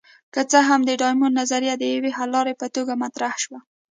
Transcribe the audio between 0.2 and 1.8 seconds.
که څه هم د ډایمونډ نظریه